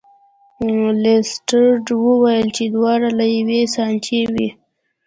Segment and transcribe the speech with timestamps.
[1.01, 4.49] لیسټرډ وویل چې دواړه له یوې سانچې وې.